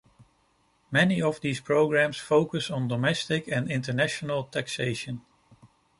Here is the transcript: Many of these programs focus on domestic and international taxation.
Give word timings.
Many 0.89 1.21
of 1.21 1.41
these 1.41 1.59
programs 1.61 2.17
focus 2.17 2.71
on 2.71 2.87
domestic 2.87 3.47
and 3.47 3.69
international 3.69 4.45
taxation. 4.45 5.21